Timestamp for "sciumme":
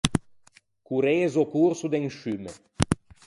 2.15-2.51